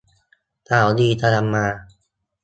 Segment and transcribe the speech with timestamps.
[0.69, 1.65] ข่าวดีกำลังจะมา